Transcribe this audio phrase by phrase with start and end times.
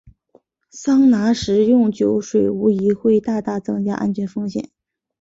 [0.71, 4.71] 桑拿时食用酒水无疑会大大增加安全风险。